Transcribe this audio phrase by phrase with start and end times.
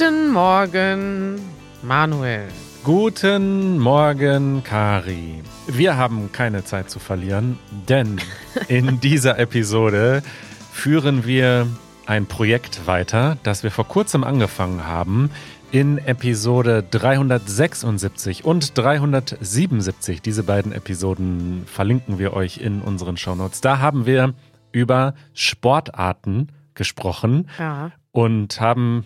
[0.00, 1.40] Guten Morgen,
[1.82, 2.46] Manuel.
[2.84, 5.42] Guten Morgen, Kari.
[5.66, 7.58] Wir haben keine Zeit zu verlieren,
[7.88, 8.20] denn
[8.68, 10.22] in dieser Episode
[10.70, 11.66] führen wir
[12.06, 15.30] ein Projekt weiter, das wir vor kurzem angefangen haben.
[15.72, 23.62] In Episode 376 und 377, diese beiden Episoden verlinken wir euch in unseren Shownotes.
[23.62, 24.34] Da haben wir
[24.70, 27.90] über Sportarten gesprochen Ja.
[28.12, 29.04] und haben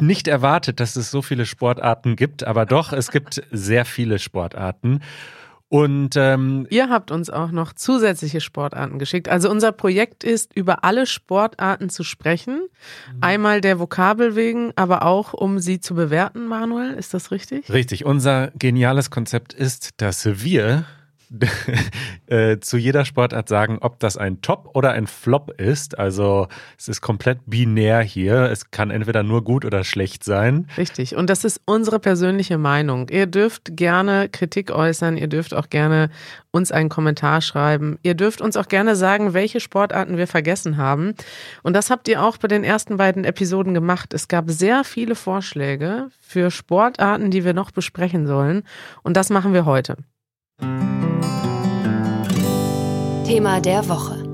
[0.00, 5.00] nicht erwartet, dass es so viele Sportarten gibt, aber doch, es gibt sehr viele Sportarten.
[5.70, 9.28] Und ähm, Ihr habt uns auch noch zusätzliche Sportarten geschickt.
[9.28, 12.62] Also unser Projekt ist, über alle Sportarten zu sprechen.
[13.20, 16.94] Einmal der Vokabel wegen, aber auch, um sie zu bewerten, Manuel.
[16.94, 17.70] Ist das richtig?
[17.70, 20.86] richtig, unser geniales Konzept ist, dass wir
[22.26, 25.98] äh, zu jeder Sportart sagen, ob das ein Top oder ein Flop ist.
[25.98, 28.50] Also es ist komplett binär hier.
[28.50, 30.66] Es kann entweder nur gut oder schlecht sein.
[30.76, 31.14] Richtig.
[31.14, 33.08] Und das ist unsere persönliche Meinung.
[33.10, 35.16] Ihr dürft gerne Kritik äußern.
[35.16, 36.10] Ihr dürft auch gerne
[36.50, 37.98] uns einen Kommentar schreiben.
[38.02, 41.14] Ihr dürft uns auch gerne sagen, welche Sportarten wir vergessen haben.
[41.62, 44.12] Und das habt ihr auch bei den ersten beiden Episoden gemacht.
[44.14, 48.64] Es gab sehr viele Vorschläge für Sportarten, die wir noch besprechen sollen.
[49.02, 49.96] Und das machen wir heute.
[53.30, 54.24] Thema der Woche.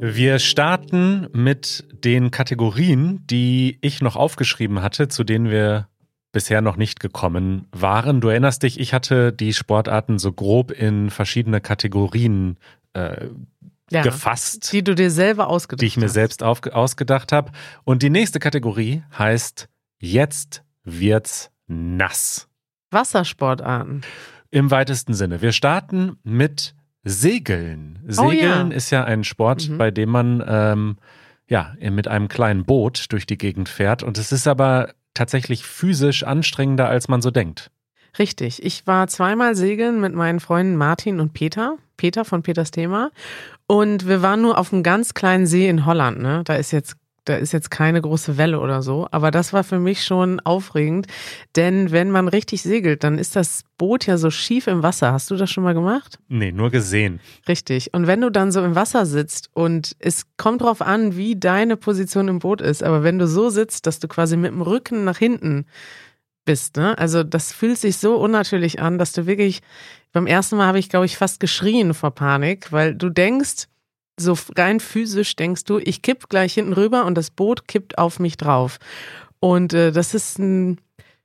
[0.00, 5.86] Wir starten mit den Kategorien, die ich noch aufgeschrieben hatte, zu denen wir
[6.32, 8.20] bisher noch nicht gekommen waren.
[8.20, 12.56] Du erinnerst dich, ich hatte die Sportarten so grob in verschiedene Kategorien
[12.94, 13.28] äh,
[13.92, 16.14] Ja, gefasst, Die du dir selber ausgedacht die ich mir hast.
[16.14, 17.52] selbst auf, ausgedacht habe.
[17.84, 19.68] Und die nächste Kategorie heißt
[20.00, 22.48] Jetzt wird's nass.
[22.90, 24.00] Wassersportarten.
[24.50, 25.42] Im weitesten Sinne.
[25.42, 26.74] Wir starten mit
[27.04, 27.98] Segeln.
[28.08, 28.76] Oh, Segeln ja.
[28.76, 29.78] ist ja ein Sport, Mhm.
[29.78, 30.96] bei dem man ähm,
[31.48, 34.02] ja mit einem kleinen Boot durch die Gegend fährt.
[34.02, 37.70] Und es ist aber tatsächlich physisch anstrengender, als man so denkt.
[38.18, 38.62] Richtig.
[38.62, 41.76] Ich war zweimal segeln mit meinen Freunden Martin und Peter.
[41.96, 43.10] Peter von Peters Thema.
[43.66, 46.20] Und wir waren nur auf einem ganz kleinen See in Holland.
[46.20, 46.42] Ne?
[46.44, 49.78] Da ist jetzt da ist jetzt keine große Welle oder so, aber das war für
[49.78, 51.06] mich schon aufregend,
[51.56, 55.12] denn wenn man richtig segelt, dann ist das Boot ja so schief im Wasser.
[55.12, 56.18] Hast du das schon mal gemacht?
[56.28, 57.20] Nee, nur gesehen.
[57.48, 57.92] Richtig.
[57.92, 61.76] Und wenn du dann so im Wasser sitzt und es kommt drauf an, wie deine
[61.76, 65.04] Position im Boot ist, aber wenn du so sitzt, dass du quasi mit dem Rücken
[65.04, 65.66] nach hinten
[66.44, 66.96] bist, ne?
[66.98, 69.60] Also das fühlt sich so unnatürlich an, dass du wirklich
[70.12, 73.66] beim ersten Mal habe ich glaube ich fast geschrien vor Panik, weil du denkst,
[74.18, 78.20] so rein physisch denkst du, ich kipp gleich hinten rüber und das Boot kippt auf
[78.20, 78.78] mich drauf.
[79.40, 80.78] Und äh, das ist ein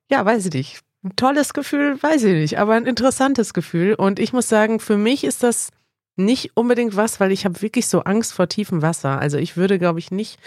[0.09, 0.81] ja, weiß ich nicht.
[1.03, 3.93] Ein tolles Gefühl, weiß ich nicht, aber ein interessantes Gefühl.
[3.93, 5.69] Und ich muss sagen, für mich ist das
[6.17, 9.19] nicht unbedingt was, weil ich habe wirklich so Angst vor tiefem Wasser.
[9.19, 10.37] Also ich würde, glaube ich, nicht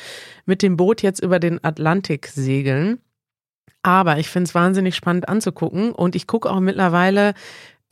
[0.45, 3.01] mit dem Boot jetzt über den Atlantik segeln.
[3.83, 7.33] Aber ich finde es wahnsinnig spannend anzugucken und ich gucke auch mittlerweile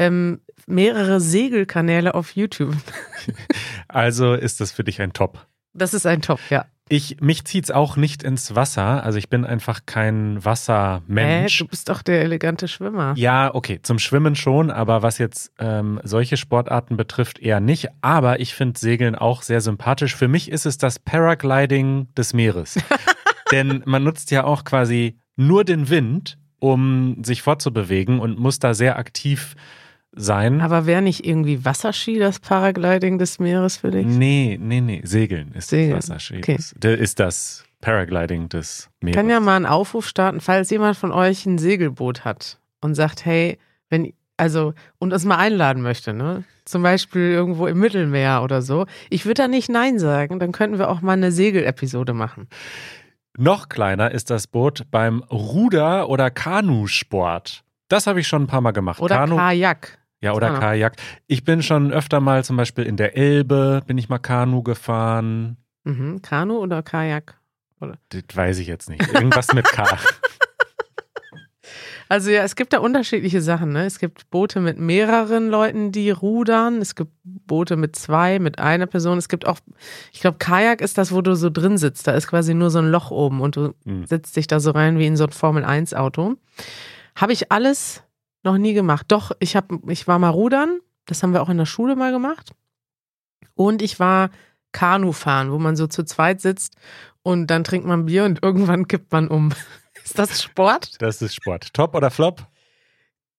[0.01, 2.75] ähm, mehrere Segelkanäle auf YouTube.
[3.89, 5.47] Also ist das für dich ein Top.
[5.73, 6.65] Das ist ein Top, ja.
[6.89, 9.03] Ich, mich zieht's auch nicht ins Wasser.
[9.03, 11.59] Also ich bin einfach kein Wassermensch.
[11.59, 13.15] du bist doch der elegante Schwimmer.
[13.17, 17.89] Ja, okay, zum Schwimmen schon, aber was jetzt ähm, solche Sportarten betrifft, eher nicht.
[18.01, 20.15] Aber ich finde Segeln auch sehr sympathisch.
[20.15, 22.79] Für mich ist es das Paragliding des Meeres.
[23.51, 28.73] Denn man nutzt ja auch quasi nur den Wind, um sich fortzubewegen und muss da
[28.73, 29.57] sehr aktiv
[30.13, 30.61] sein.
[30.61, 34.07] Aber wäre nicht irgendwie Wasserski das Paragliding des Meeres für dich?
[34.07, 36.39] nee, nee, nee, Segeln ist Segeln, das Wasserski.
[36.39, 36.59] okay.
[36.77, 39.15] Der ist das Paragliding des Meeres.
[39.15, 42.95] Ich kann ja mal einen Aufruf starten, falls jemand von euch ein Segelboot hat und
[42.95, 46.45] sagt, hey, wenn, also, und uns mal einladen möchte, ne?
[46.65, 48.87] Zum Beispiel irgendwo im Mittelmeer oder so.
[49.09, 52.49] Ich würde da nicht Nein sagen, dann könnten wir auch mal eine Segelepisode machen.
[53.37, 57.65] Noch kleiner ist das Boot beim Ruder- oder Kanusport.
[57.89, 59.01] Das habe ich schon ein paar Mal gemacht.
[59.01, 59.99] Oder Kanu, Kajak.
[60.21, 60.59] Ja, oder Ah.
[60.59, 60.97] Kajak.
[61.27, 65.57] Ich bin schon öfter mal zum Beispiel in der Elbe, bin ich mal Kanu gefahren.
[65.85, 66.21] Mhm.
[66.23, 67.39] Kanu oder Kajak?
[68.11, 69.07] Das weiß ich jetzt nicht.
[69.15, 69.85] Irgendwas mit K.
[72.09, 73.71] Also ja, es gibt da unterschiedliche Sachen.
[73.73, 73.85] Ne?
[73.87, 76.79] Es gibt Boote mit mehreren Leuten, die rudern.
[76.83, 79.17] Es gibt Boote mit zwei, mit einer Person.
[79.17, 79.59] Es gibt auch,
[80.13, 82.09] ich glaube, Kajak ist das, wo du so drin sitzt.
[82.09, 84.07] Da ist quasi nur so ein Loch oben und du Hm.
[84.07, 86.35] sitzt dich da so rein wie in so ein Formel-1-Auto.
[87.15, 88.03] Habe ich alles
[88.43, 89.07] noch nie gemacht.
[89.09, 90.81] Doch, ich, hab, ich war mal rudern.
[91.07, 92.53] Das haben wir auch in der Schule mal gemacht.
[93.55, 94.31] Und ich war
[94.73, 96.77] Kanu fahren, wo man so zu zweit sitzt
[97.23, 99.51] und dann trinkt man Bier und irgendwann kippt man um.
[100.05, 101.01] Ist das Sport?
[101.01, 101.75] Das ist Sport.
[101.75, 102.47] Top oder Flop?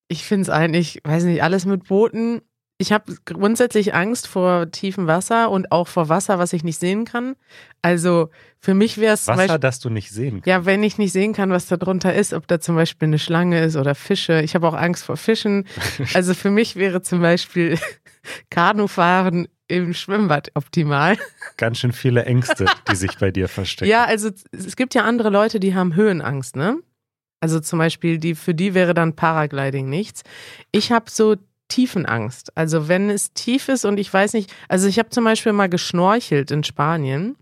[0.08, 2.42] Ich finde es eigentlich, weiß nicht, alles mit Booten.
[2.82, 7.06] Ich habe grundsätzlich Angst vor tiefem Wasser und auch vor Wasser, was ich nicht sehen
[7.06, 7.36] kann.
[7.84, 8.30] Also
[8.60, 10.48] für mich wäre es Wasser, das du nicht sehen kannst.
[10.48, 13.20] Ja, wenn ich nicht sehen kann, was da drunter ist, ob da zum Beispiel eine
[13.20, 14.42] Schlange ist oder Fische.
[14.42, 15.66] Ich habe auch Angst vor Fischen.
[16.14, 17.78] Also für mich wäre zum Beispiel
[18.50, 21.18] Kanufahren im Schwimmbad optimal.
[21.58, 23.90] Ganz schön viele Ängste, die sich bei dir verstecken.
[23.90, 26.80] Ja, also es gibt ja andere Leute, die haben Höhenangst, ne?
[27.40, 30.24] Also zum Beispiel, die, für die wäre dann Paragliding nichts.
[30.72, 31.36] Ich habe so
[31.72, 32.56] Tiefenangst.
[32.58, 35.70] Also wenn es tief ist und ich weiß nicht, also ich habe zum Beispiel mal
[35.70, 37.38] geschnorchelt in Spanien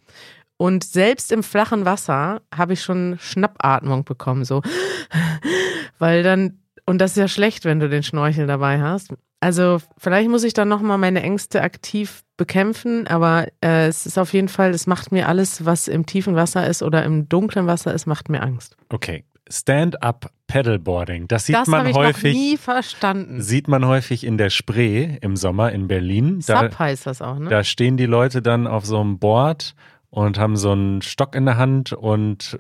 [0.57, 4.61] und selbst im flachen Wasser habe ich schon Schnappatmung bekommen, so.
[5.99, 9.13] Weil dann, und das ist ja schlecht, wenn du den Schnorchel dabei hast.
[9.39, 14.33] Also vielleicht muss ich dann nochmal meine Ängste aktiv bekämpfen, aber äh, es ist auf
[14.33, 17.93] jeden Fall, es macht mir alles, was im tiefen Wasser ist oder im dunklen Wasser
[17.93, 18.75] ist, macht mir Angst.
[18.89, 19.23] Okay.
[19.50, 21.28] Stand-up Paddleboarding.
[21.28, 22.36] Das sieht das man ich häufig.
[22.36, 23.42] Nie verstanden.
[23.42, 26.42] Sieht man häufig in der Spree im Sommer in Berlin.
[26.42, 27.50] Sub heißt das auch, ne?
[27.50, 29.75] Da stehen die Leute dann auf so einem Board
[30.10, 32.60] und haben so einen Stock in der Hand und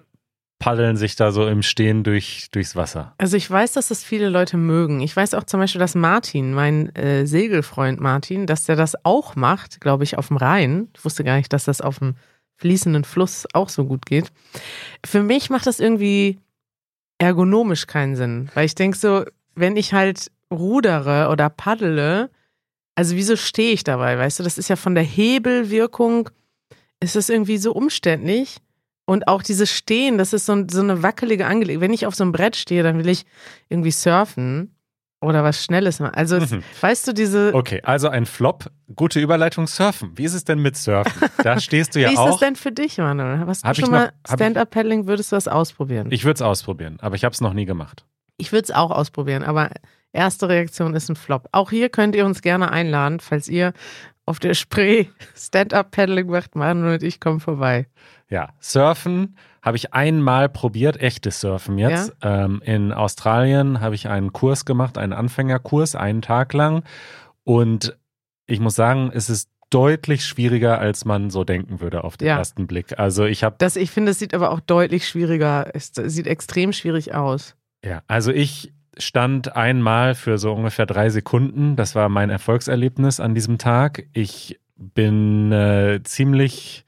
[0.59, 3.13] paddeln sich da so im Stehen durch, durchs Wasser.
[3.17, 4.99] Also ich weiß, dass das viele Leute mögen.
[4.99, 9.35] Ich weiß auch zum Beispiel, dass Martin, mein äh, Segelfreund Martin, dass der das auch
[9.35, 10.89] macht, glaube ich, auf dem Rhein.
[10.95, 12.15] Ich wusste gar nicht, dass das auf dem
[12.57, 14.31] fließenden Fluss auch so gut geht.
[15.05, 16.39] Für mich macht das irgendwie
[17.19, 22.31] ergonomisch keinen Sinn, weil ich denke so, wenn ich halt rudere oder paddele,
[22.95, 26.29] also wieso stehe ich dabei, weißt du, das ist ja von der Hebelwirkung,
[26.99, 28.57] ist es irgendwie so umständlich?
[29.05, 31.81] Und auch dieses Stehen, das ist so, so eine wackelige Angelegenheit.
[31.81, 33.25] Wenn ich auf so einem Brett stehe, dann will ich
[33.67, 34.75] irgendwie surfen
[35.21, 36.13] oder was Schnelles machen.
[36.15, 36.63] Also, Mhm.
[36.81, 37.53] weißt du, diese.
[37.53, 38.71] Okay, also ein Flop.
[38.95, 40.11] Gute Überleitung Surfen.
[40.17, 41.29] Wie ist es denn mit Surfen?
[41.43, 42.31] Da stehst du ja Wie ist auch.
[42.31, 43.39] das denn für dich, Manuel?
[43.45, 45.07] Hast du Hab schon noch- mal Stand-Up-Paddling?
[45.07, 46.07] Würdest du das ausprobieren?
[46.11, 48.05] Ich würde es ausprobieren, aber ich habe es noch nie gemacht.
[48.37, 49.69] Ich würde es auch ausprobieren, aber
[50.13, 51.49] erste Reaktion ist ein Flop.
[51.51, 53.73] Auch hier könnt ihr uns gerne einladen, falls ihr
[54.25, 56.55] auf der Spree Stand-Up-Paddling macht.
[56.55, 57.87] Manuel und ich kommen vorbei.
[58.29, 62.13] Ja, Surfen habe ich einmal probiert, echtes Surfen jetzt.
[62.21, 66.83] Ähm, in Australien habe ich einen Kurs gemacht, einen Anfängerkurs, einen Tag lang.
[67.43, 67.97] Und
[68.47, 72.37] ich muss sagen, es ist deutlich schwieriger, als man so denken würde auf den Ja.
[72.37, 72.97] ersten Blick.
[72.97, 76.73] Also ich habe, Das, ich finde, es sieht aber auch deutlich schwieriger, es sieht extrem
[76.73, 77.55] schwierig aus.
[77.85, 81.75] ja, also ich stand einmal für so ungefähr drei Sekunden.
[81.75, 84.07] Das war mein Erfolgserlebnis an diesem Tag.
[84.13, 86.83] Ich bin äh, ziemlich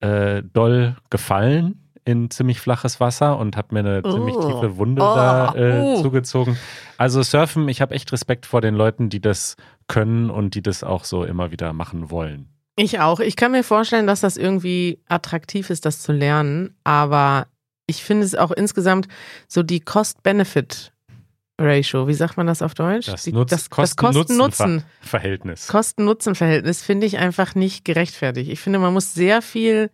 [0.00, 4.50] äh, doll gefallen in ziemlich flaches Wasser und habe mir eine ziemlich Oh.
[4.52, 5.14] tiefe Wunde Oh.
[5.14, 6.02] da äh, Oh.
[6.02, 6.56] zugezogen.
[6.96, 9.56] Also Surfen, ich habe echt Respekt vor den Leuten, die das
[9.88, 12.48] können und die das auch so immer wieder machen wollen.
[12.76, 13.20] Ich auch.
[13.20, 17.46] Ich kann mir vorstellen, dass das irgendwie attraktiv ist, das zu lernen, aber
[17.86, 19.08] ich finde es auch insgesamt
[19.48, 23.06] so die Cost-Benefit-Ratio, wie sagt man das auf Deutsch?
[23.06, 24.84] Das, Nutz das, das Kosten-Nutzen- Kosten-Nutzen.
[25.00, 25.68] Verhältnis.
[25.68, 28.50] Kosten-Nutzen-Verhältnis finde ich einfach nicht gerechtfertigt.
[28.50, 29.90] Ich finde, man muss sehr viel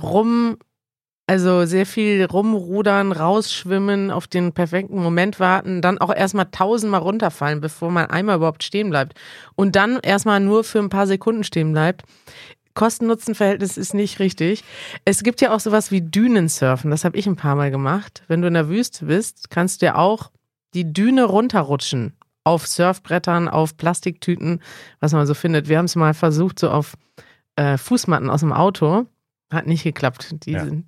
[0.00, 0.56] rum,
[1.26, 7.60] also sehr viel rumrudern, rausschwimmen, auf den perfekten Moment warten, dann auch erstmal tausendmal runterfallen,
[7.60, 9.18] bevor man einmal überhaupt stehen bleibt.
[9.56, 12.02] Und dann erstmal nur für ein paar Sekunden stehen bleibt.
[12.74, 14.62] Kosten-Nutzen-Verhältnis ist nicht richtig.
[15.04, 16.90] Es gibt ja auch sowas wie Dünensurfen.
[16.90, 18.22] Das habe ich ein paar Mal gemacht.
[18.28, 20.30] Wenn du in der Wüste bist, kannst du ja auch
[20.74, 22.12] die Düne runterrutschen.
[22.44, 24.60] Auf Surfbrettern, auf Plastiktüten,
[25.00, 25.68] was man so findet.
[25.68, 26.94] Wir haben es mal versucht, so auf
[27.56, 29.06] äh, Fußmatten aus dem Auto.
[29.50, 30.44] Hat nicht geklappt.
[30.46, 30.64] Die Ja.
[30.64, 30.84] sind,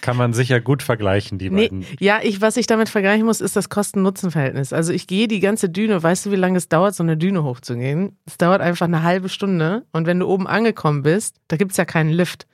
[0.00, 1.86] Kann man sicher gut vergleichen, die Nee, beiden.
[1.98, 4.72] ja, ich, was ich damit vergleichen muss, ist das Kosten-Nutzen-Verhältnis.
[4.72, 7.44] Also ich gehe die ganze Düne, weißt du, wie lange es dauert, so eine Düne
[7.44, 8.16] hochzugehen?
[8.26, 11.84] Es dauert einfach eine halbe Stunde und wenn du oben angekommen bist, da gibt's ja
[11.84, 12.46] keinen Lift.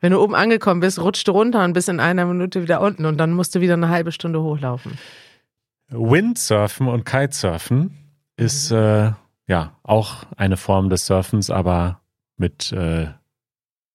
[0.00, 3.04] Wenn du oben angekommen bist, rutschst du runter und bist in einer Minute wieder unten
[3.06, 4.98] und dann musst du wieder eine halbe Stunde hochlaufen.
[5.88, 7.96] Windsurfen und Kitesurfen
[8.36, 8.76] ist Mhm.
[8.78, 9.12] äh,
[9.48, 12.00] ja auch eine Form des Surfens, aber
[12.38, 13.08] mit äh,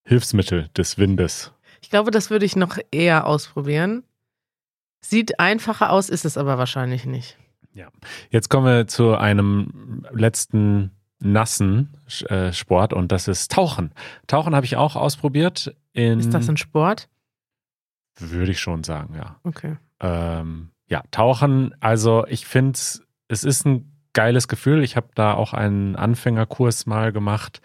[0.05, 1.51] Hilfsmittel des Windes.
[1.81, 4.03] Ich glaube, das würde ich noch eher ausprobieren.
[5.01, 7.37] Sieht einfacher aus, ist es aber wahrscheinlich nicht.
[8.29, 13.91] Jetzt kommen wir zu einem letzten nassen äh, Sport und das ist Tauchen.
[14.27, 15.75] Tauchen habe ich auch ausprobiert.
[15.93, 17.09] Ist das ein Sport?
[18.17, 19.39] Würde ich schon sagen, ja.
[19.43, 19.77] Okay.
[19.99, 22.77] Ähm, ja, Tauchen, also ich finde,
[23.27, 24.83] es ist ein geiles Gefühl.
[24.83, 27.61] Ich habe da auch einen Anfängerkurs mal gemacht,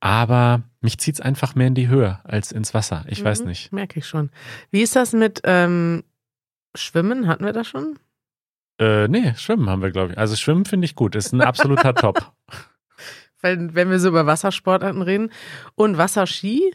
[0.00, 3.04] aber mich zieht es einfach mehr in die Höhe als ins Wasser.
[3.08, 3.72] Ich weiß Mhm, nicht.
[3.72, 4.30] Merke ich schon.
[4.70, 6.04] Wie ist das mit ähm,
[6.74, 7.26] Schwimmen?
[7.28, 7.98] Hatten wir das schon?
[8.78, 10.18] Äh, nee, Schwimmen haben wir, glaube ich.
[10.18, 11.14] Also Schwimmen finde ich gut.
[11.14, 12.32] Ist ein absoluter Top.
[13.42, 15.30] Weil, wenn wir so über Wassersportarten reden.
[15.74, 16.74] Und Wasserski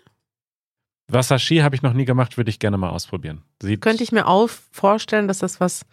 [1.08, 3.44] Wasserski habe ich noch nie gemacht, würde ich gerne mal ausprobieren.
[3.62, 5.86] Sieht, könnte ich mir auch vorstellen, dass das was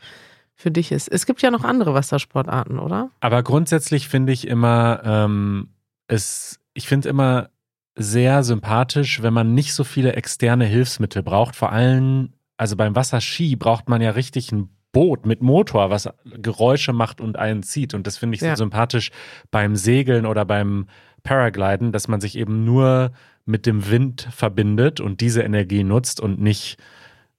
[0.55, 1.09] für dich ist.
[1.09, 3.11] Es gibt ja noch andere Wassersportarten, oder?
[3.21, 5.69] Aber grundsätzlich finde ich immer, ähm,
[6.09, 7.51] es, ich finde immer
[7.97, 11.55] sehr sympathisch, wenn man nicht so viele externe Hilfsmittel braucht.
[11.57, 16.93] Vor allem, also beim Wasserski braucht man ja richtig ein Boot mit Motor, was Geräusche
[16.93, 17.95] macht und einen zieht.
[17.95, 18.57] Und das finde ich Ja.
[18.57, 19.11] so sympathisch
[19.51, 20.87] beim Segeln oder beim
[21.23, 23.13] Paragliden, dass man sich eben nur
[23.45, 26.79] mit dem Wind verbindet und diese Energie nutzt und nicht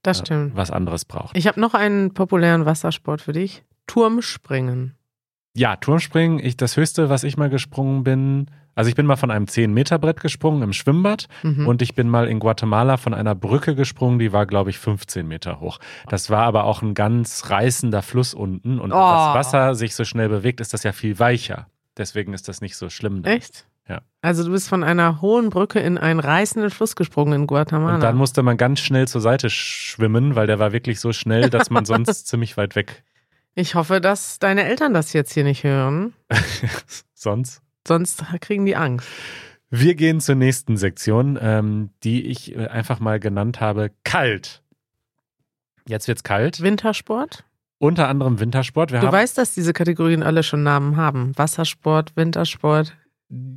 [0.03, 0.55] Das äh, stimmt.
[0.55, 1.35] was anderes braucht.
[1.37, 3.63] Ich habe noch einen populären Wassersport für dich.
[3.87, 4.95] Turmspringen.
[5.55, 9.31] Ja, Turmspringen, ich, das höchste, was ich mal gesprungen bin, also ich bin mal von
[9.31, 11.67] einem 10-Meter-Brett gesprungen im Schwimmbad Mhm.
[11.67, 15.27] und ich bin mal in Guatemala von einer Brücke gesprungen, die war, glaube ich, 15
[15.27, 15.79] Meter hoch.
[16.09, 19.01] Das war aber auch ein ganz reißender Fluss unten und wenn Oh.
[19.01, 21.67] das Wasser sich so schnell bewegt, ist das ja viel weicher.
[21.97, 23.21] Deswegen ist das nicht so schlimm.
[23.23, 23.33] dann.
[23.37, 23.65] Echt?
[23.87, 24.01] Ja.
[24.21, 27.95] Also du bist von einer hohen Brücke in einen reißenden Fluss gesprungen in Guatemala.
[27.95, 31.49] Und dann musste man ganz schnell zur Seite schwimmen, weil der war wirklich so schnell,
[31.49, 33.03] dass man sonst ziemlich weit weg
[33.55, 36.13] ich hoffe, dass deine Eltern das jetzt hier nicht hören.
[37.13, 37.61] sonst.
[37.87, 39.07] Sonst kriegen die Angst.
[39.69, 44.61] Wir gehen zur nächsten Sektion, ähm, die ich äh, einfach mal genannt habe, kalt.
[45.87, 46.61] Jetzt wird's kalt.
[46.61, 47.43] Wintersport?
[47.79, 48.91] Unter anderem Wintersport.
[48.91, 51.37] Wir Du weißt, dass diese Kategorien alle schon Namen haben.
[51.37, 52.95] Wassersport, Wintersport.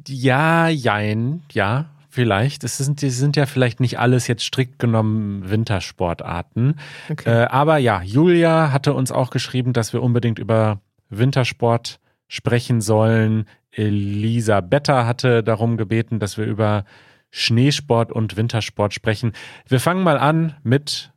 [0.09, 2.64] ja, jein, ja, vielleicht.
[2.64, 6.80] Es sind, die sind ja vielleicht nicht alles jetzt strikt genommen Wintersportarten.
[7.11, 7.30] Okay.
[7.30, 10.80] Äh, aber ja, Julia hatte uns auch geschrieben, dass wir unbedingt über
[11.11, 13.45] Wintersport sprechen sollen.
[13.76, 16.85] Elisabetta hatte darum gebeten, dass wir über
[17.30, 19.33] Schneesport und Wintersport sprechen.
[19.68, 21.12] Wir fangen mal an mit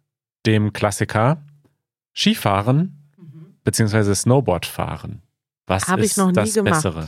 [0.45, 1.41] dem Klassiker
[2.13, 2.99] Skifahren
[3.63, 5.21] beziehungsweise Snowboardfahren.
[5.67, 6.53] Was Hab ist das.
[6.55, 7.07] Bessere?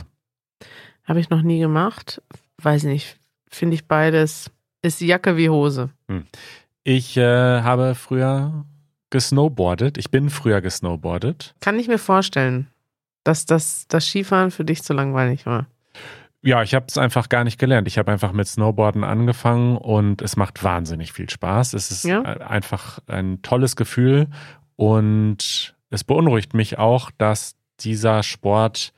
[1.04, 2.22] Habe ich noch nie gemacht.
[2.58, 3.18] Weiß nicht.
[3.48, 4.50] Finde ich beides.
[4.82, 5.90] Ist Jacke wie Hose.
[6.84, 8.64] Ich äh, habe früher
[9.10, 9.98] gesnowboardet.
[9.98, 11.54] Ich bin früher gesnowboardet.
[11.60, 12.68] Kann ich mir vorstellen,
[13.24, 15.66] dass das, das Skifahren für dich zu langweilig war.
[16.44, 17.86] Ja, ich habe es einfach gar nicht gelernt.
[17.86, 21.72] Ich habe einfach mit Snowboarden angefangen und es macht wahnsinnig viel Spaß.
[21.74, 22.22] Es ist Ja?
[22.22, 24.26] einfach ein tolles Gefühl
[24.74, 28.92] und es beunruhigt mich auch, dass dieser Sport,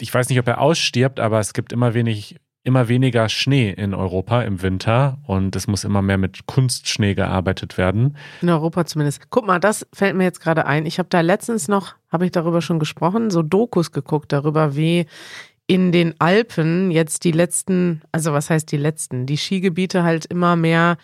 [0.00, 2.36] ich weiß nicht, ob er ausstirbt, aber es gibt immer wenig,
[2.68, 7.76] immer weniger Schnee in Europa im Winter und es muss immer mehr mit Kunstschnee gearbeitet
[7.78, 8.16] werden.
[8.42, 9.30] In Europa zumindest.
[9.30, 10.86] Guck mal, das fällt mir jetzt gerade ein.
[10.86, 15.06] Ich habe da letztens noch, habe ich darüber schon gesprochen, so Dokus geguckt darüber, wie
[15.66, 20.54] in den Alpen jetzt die letzten, also was heißt die letzten, die Skigebiete halt immer
[20.54, 20.96] mehr,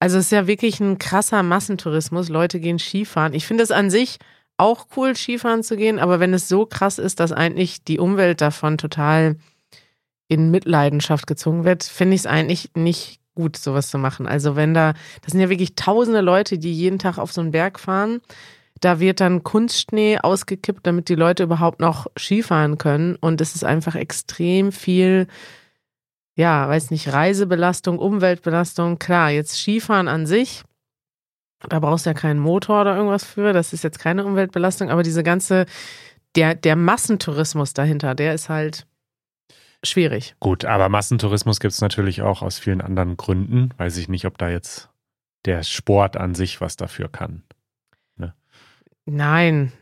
[0.00, 2.28] also es ist ja wirklich ein krasser Massentourismus.
[2.28, 3.34] Leute gehen Skifahren.
[3.34, 4.18] Ich finde es an sich
[4.56, 8.40] auch cool, Skifahren zu gehen, aber wenn es so krass ist, dass eigentlich die Umwelt
[8.40, 9.36] davon total
[10.28, 14.26] in Mitleidenschaft gezogen wird, finde ich es eigentlich nicht gut, sowas zu machen.
[14.26, 17.52] Also wenn da, das sind ja wirklich tausende Leute, die jeden Tag auf so einen
[17.52, 18.20] Berg fahren.
[18.80, 23.16] Da wird dann Kunstschnee ausgekippt, damit die Leute überhaupt noch Skifahren können.
[23.16, 25.28] Und es ist einfach extrem viel,
[26.34, 28.98] ja, weiß nicht, Reisebelastung, Umweltbelastung.
[28.98, 30.62] Klar, jetzt Skifahren an sich,
[31.68, 33.52] da brauchst du ja keinen Motor oder irgendwas für.
[33.52, 35.66] Das ist jetzt keine Umweltbelastung, aber diese ganze,
[36.34, 38.86] der, der Massentourismus dahinter, der ist halt
[39.82, 40.34] schwierig.
[40.40, 43.70] Gut, aber Massentourismus gibt es natürlich auch aus vielen anderen Gründen.
[43.76, 44.88] Weiß ich nicht, ob da jetzt
[45.44, 47.42] der Sport an sich was dafür kann.
[49.06, 49.72] Nein,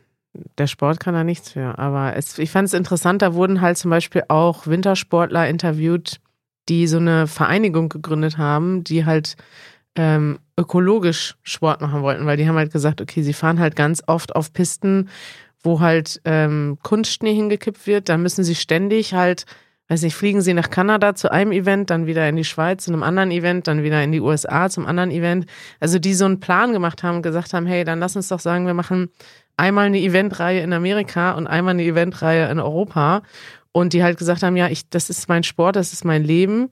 [0.57, 1.77] der Sport kann da nichts für.
[1.77, 6.19] Aber es, ich fand es interessant, da wurden halt zum Beispiel auch Wintersportler interviewt,
[6.69, 9.35] die so eine Vereinigung gegründet haben, die halt
[9.95, 14.03] ähm, ökologisch Sport machen wollten, weil die haben halt gesagt, okay, sie fahren halt ganz
[14.05, 15.09] oft auf Pisten,
[15.61, 18.09] wo halt ähm, Kunstschnee hingekippt wird.
[18.09, 19.45] Da müssen sie ständig halt,
[19.87, 22.91] weiß nicht, fliegen sie nach Kanada zu einem Event, dann wieder in die Schweiz zu
[22.91, 25.45] einem anderen Event, dann wieder in die USA zum anderen Event.
[25.79, 28.39] Also die so einen Plan gemacht haben und gesagt haben, hey, dann lass uns doch
[28.39, 29.09] sagen, wir machen
[29.57, 33.21] einmal eine Eventreihe in Amerika und einmal eine Eventreihe in Europa.
[33.71, 36.69] Und die halt gesagt haben, ja, ich, das ist mein Sport, das ist mein Leben,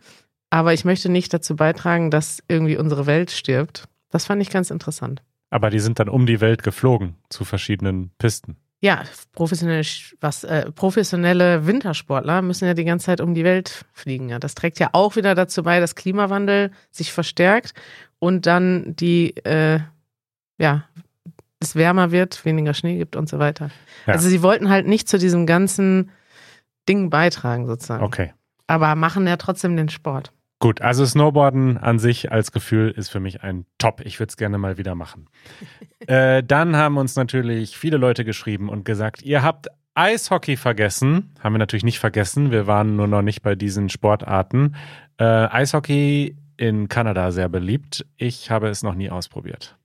[0.50, 3.90] aber ich möchte nicht dazu beitragen, dass irgendwie unsere Welt stirbt.
[4.10, 5.22] Das fand ich ganz interessant.
[5.50, 8.56] Aber die sind dann um die Welt geflogen zu verschiedenen Pisten.
[8.84, 9.86] Ja, professionelle,
[10.20, 14.28] was, äh, professionelle Wintersportler müssen ja die ganze Zeit um die Welt fliegen.
[14.28, 14.40] Ja.
[14.40, 17.74] Das trägt ja auch wieder dazu bei, dass Klimawandel sich verstärkt
[18.20, 19.80] und dann die, äh,
[20.58, 20.84] ja,
[21.62, 23.70] es wärmer wird, weniger Schnee gibt und so weiter.
[24.06, 24.16] Ja.
[24.16, 26.12] Also sie wollten halt nicht zu diesem ganzen
[26.90, 28.04] Ding beitragen sozusagen.
[28.04, 28.34] Okay.
[28.68, 30.34] Aber machen ja trotzdem den Sport.
[30.64, 34.00] Gut, also Snowboarden an sich als Gefühl ist für mich ein Top.
[34.06, 35.28] Ich würde es gerne mal wieder machen.
[36.08, 41.34] äh, dann haben uns natürlich viele Leute geschrieben und gesagt, ihr habt Eishockey vergessen.
[41.42, 42.52] Haben wir natürlich nicht vergessen.
[42.52, 44.78] Wir waren nur noch nicht bei diesen Sportarten.
[45.18, 48.06] Äh, Eishockey in Kanada sehr beliebt.
[48.16, 49.78] Ich habe es noch nie ausprobiert.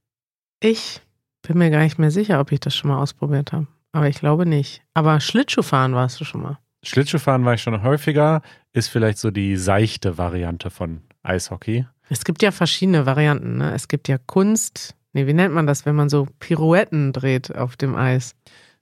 [0.61, 1.01] Ich
[1.43, 3.67] bin mir gar nicht mehr sicher, ob ich das schon mal ausprobiert habe.
[3.91, 4.83] Aber ich glaube nicht.
[4.95, 6.59] Aber Schlittschuhfahren warst du schon mal.
[6.85, 8.43] Schlittschuhfahren war ich schon häufiger,
[8.73, 11.87] ist vielleicht so die seichte Variante von Eishockey.
[12.09, 13.59] Es gibt ja verschiedene Varianten.
[13.59, 13.75] Ne?
[13.75, 14.95] Es gibt ja Kunst.
[15.13, 18.35] Nee, wie nennt man das, wenn man so Pirouetten dreht auf dem Eis?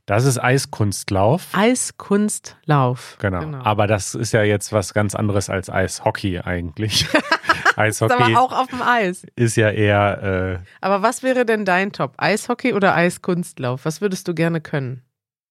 [0.05, 1.49] Das ist Eiskunstlauf.
[1.53, 3.17] Eiskunstlauf.
[3.21, 3.59] Genau.
[3.65, 7.07] Aber das ist ja jetzt was ganz anderes als Eishockey eigentlich.
[7.77, 9.27] Eishockey ist aber auch auf dem Eis.
[9.35, 10.63] ist ja eher.
[10.63, 12.15] Äh, Aber was wäre denn dein Top?
[12.19, 13.85] Eishockey oder Eiskunstlauf?
[13.85, 15.03] Was würdest du gerne können?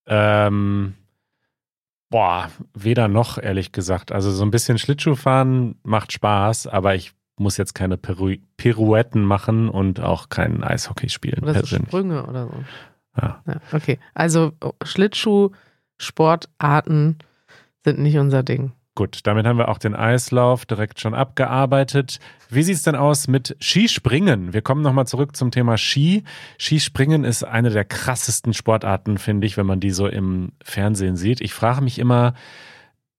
[0.07, 0.95] ähm,
[2.09, 4.11] boah, weder noch, ehrlich gesagt.
[4.11, 9.69] Also so ein bisschen Schlittschuhfahren macht Spaß, aber ich muss jetzt keine Piru Pirouetten machen
[9.69, 11.43] und auch kein Eishockey spielen.
[11.43, 11.75] Oder so.
[11.75, 12.53] Sprünge oder so.
[13.21, 13.43] Ja.
[13.45, 13.99] Ja, okay.
[14.13, 17.17] Also oh, Schlittschuh-Sportarten
[17.83, 18.71] sind nicht unser Ding.
[18.95, 22.19] Gut, damit haben wir auch den Eislauf direkt schon abgearbeitet.
[22.49, 24.53] Wie sieht's denn aus mit Skispringen?
[24.53, 26.23] Wir kommen nochmal zurück zum Thema Ski.
[26.57, 31.41] Skispringen ist eine der krassesten Sportarten, finde ich, wenn man die so im Fernsehen sieht.
[31.41, 32.35] Ich frage mich immer,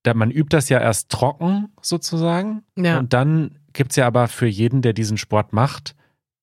[0.02, 2.62] da man übt das ja erst trocken sozusagen.
[2.76, 2.99] Ja.
[2.99, 5.95] Und dann gibt's ja aber für jeden, der diesen Sport macht,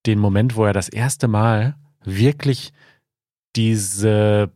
[0.05, 2.71] den Moment, wo er das erste Mal wirklich
[3.55, 4.51] diese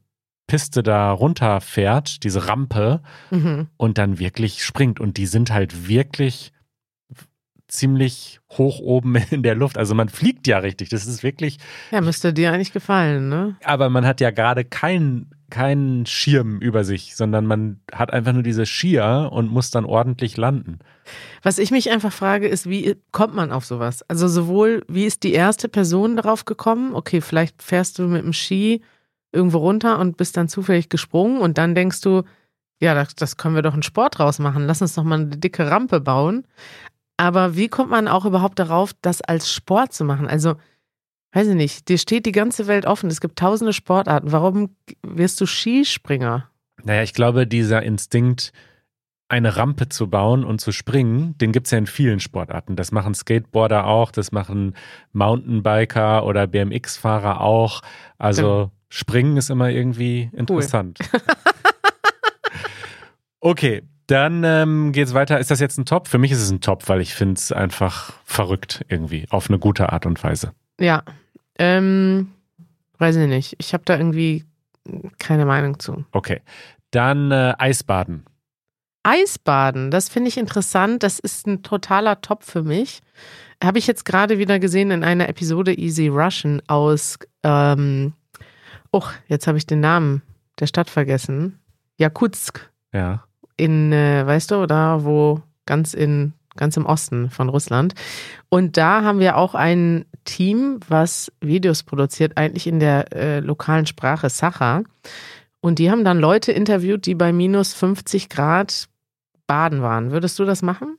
[0.47, 3.01] Piste da runterfährt, diese Rampe,
[3.31, 3.67] Mhm.
[3.77, 4.99] und dann wirklich springt.
[4.99, 6.51] Und die sind halt wirklich
[7.67, 9.77] ziemlich hoch oben in der Luft.
[9.77, 10.89] Also man fliegt ja richtig.
[10.89, 11.57] Das ist wirklich,
[11.91, 13.57] Ja, müsste dir eigentlich gefallen, ne?
[13.63, 18.43] aber man hat ja gerade keinen keinen Schirm über sich, sondern man hat einfach nur
[18.43, 20.79] diese Skier und muss dann ordentlich landen.
[21.41, 24.03] Was ich mich einfach frage, ist, wie kommt man auf sowas?
[24.09, 26.93] Also sowohl, wie ist die erste Person darauf gekommen?
[26.93, 28.81] Okay, vielleicht fährst du mit dem Ski
[29.37, 32.23] irgendwo runter und bist dann zufällig gesprungen und dann denkst du,
[32.79, 34.65] ja, das, das können wir doch einen Sport draus machen.
[34.67, 36.45] Lass uns doch mal eine dicke Rampe bauen.
[37.17, 40.27] Aber wie kommt man auch überhaupt darauf, das als Sport zu machen?
[40.27, 40.55] Also,
[41.31, 43.09] weiß ich nicht, dir steht die ganze Welt offen.
[43.09, 44.31] Es gibt tausende Sportarten.
[44.31, 46.49] Warum wirst du Skispringer?
[46.83, 48.53] Naja, ich glaube, dieser Instinkt,
[49.29, 52.75] eine Rampe zu bauen und zu springen, den gibt's ja in vielen Sportarten.
[52.75, 54.73] Das machen Skateboarder auch, das machen
[55.11, 57.81] Mountainbiker oder BMX-Fahrer auch.
[58.17, 60.99] Also springen ist immer irgendwie interessant.
[63.39, 65.39] okay, dann ähm, geht's weiter.
[65.39, 66.07] Ist das jetzt ein Top?
[66.07, 69.59] Für mich ist es ein Top, weil ich finde es einfach verrückt irgendwie, auf eine
[69.59, 70.53] gute Art und Weise.
[70.79, 71.03] Ja,
[71.59, 72.31] ähm,
[72.97, 73.55] weiß ich nicht.
[73.59, 74.45] Ich habe da irgendwie
[75.19, 76.05] keine Meinung zu.
[76.11, 76.41] Okay,
[76.91, 78.25] dann äh, Eisbaden.
[79.03, 81.03] Eisbaden, das finde ich interessant.
[81.03, 83.01] Das ist ein totaler Top für mich.
[83.63, 88.13] Habe ich jetzt gerade wieder gesehen in einer Episode Easy Russian aus, ähm,
[88.91, 90.21] oh, jetzt habe ich den Namen
[90.59, 91.59] der Stadt vergessen.
[91.97, 93.23] Jakutsk Ja.
[93.55, 97.93] in, äh, weißt du, da wo ganz in ganz im Osten von Russland.
[98.49, 103.85] Und da haben wir auch ein Team, was Videos produziert, eigentlich in der äh, lokalen
[103.85, 104.81] Sprache Sacha.
[105.61, 108.89] Und die haben dann Leute interviewt, die bei minus 50 Grad
[109.45, 110.11] baden waren.
[110.11, 110.97] Würdest du das machen?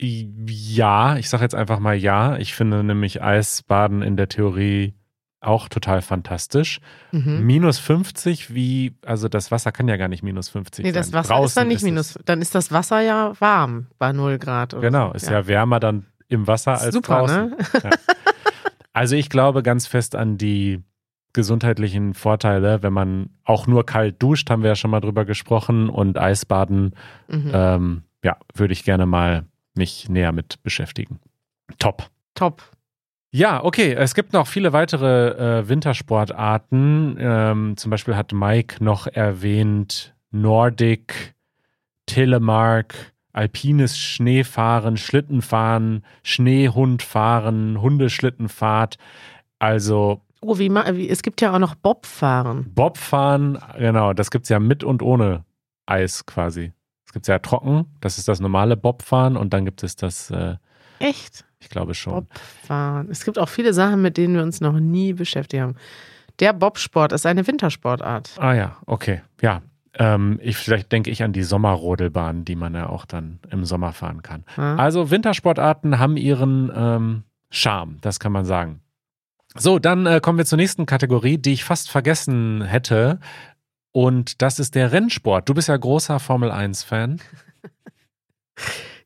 [0.00, 2.36] Ja, ich sage jetzt einfach mal ja.
[2.36, 4.94] Ich finde nämlich Eisbaden in der Theorie
[5.40, 6.80] auch total fantastisch.
[7.12, 7.46] Mhm.
[7.46, 11.00] Minus 50, wie, also das Wasser kann ja gar nicht minus 50 Nee, sein.
[11.00, 14.12] das Wasser Draußen ist dann nicht es- minus, dann ist das Wasser ja warm bei
[14.12, 14.74] 0 Grad.
[14.74, 15.14] Oder Genau, so.
[15.14, 15.46] ist ja.
[15.46, 17.50] wärmer dann im Wasser als Super, draußen.
[17.50, 17.56] ne?
[18.92, 20.82] Also ich glaube ganz fest an die
[21.32, 25.88] gesundheitlichen Vorteile, wenn man auch nur kalt duscht, haben wir ja schon mal drüber gesprochen,
[25.88, 26.94] und Eisbaden,
[27.28, 27.50] Mhm.
[27.52, 31.20] ähm, ja, würde ich gerne mal mich näher mit beschäftigen.
[31.78, 32.08] Top.
[32.34, 32.62] Top.
[33.30, 33.92] Ja, okay.
[33.92, 37.16] Es gibt noch viele weitere äh, Wintersportarten.
[37.20, 41.34] Ähm, zum Beispiel hat Mike noch erwähnt Nordic,
[42.06, 48.96] Telemark, alpines Schneefahren, Schlittenfahren, Schneehundfahren, Hundeschlittenfahrt.
[49.58, 52.72] Also Oh, wie, wie es gibt ja auch noch Bobfahren.
[52.72, 55.44] Bobfahren, genau, das gibt's ja mit und ohne
[55.86, 56.72] Eis quasi.
[57.04, 60.56] Es gibt's ja trocken, das ist das normale Bobfahren und dann gibt es das, äh,
[61.00, 61.44] Echt?
[61.60, 62.26] Ich glaube schon.
[62.26, 63.08] Bobfahren.
[63.10, 65.74] Es gibt auch viele Sachen, mit denen wir uns noch nie beschäftigt haben.
[66.38, 68.30] Der Bobsport ist eine Wintersportart.
[68.38, 69.22] Ah ja, okay.
[69.40, 69.62] Ja.
[69.94, 73.92] Ähm, ich, vielleicht denke ich an die Sommerrodelbahn, die man ja auch dann im Sommer
[73.92, 74.44] fahren kann.
[74.56, 74.76] Ja?
[74.76, 78.80] Also Wintersportarten haben ihren ähm, Charme, das kann man sagen.
[79.56, 83.18] So, dann äh, kommen wir zur nächsten Kategorie, die ich fast vergessen hätte.
[83.90, 85.48] Und das ist der Rennsport.
[85.48, 87.20] Du bist ja großer Formel 1-Fan.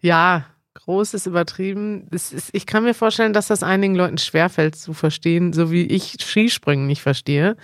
[0.04, 0.46] Ja,
[0.84, 2.08] groß ist übertrieben.
[2.10, 6.16] Ist, ich kann mir vorstellen, dass das einigen Leuten schwerfällt zu verstehen, so wie ich
[6.20, 7.56] Skispringen nicht verstehe.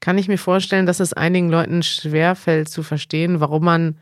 [0.00, 3.98] Kann ich mir vorstellen, dass es einigen Leuten schwerfällt zu verstehen, warum man